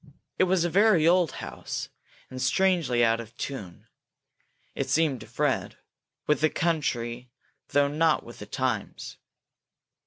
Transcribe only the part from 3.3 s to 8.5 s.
tune, it seemed to Fred, with the country though not with the